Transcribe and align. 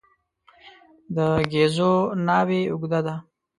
د 1.15 1.17
ګېزو 1.51 1.93
ناوې 2.25 2.61
اوږده 2.71 2.99
ده. 3.05 3.15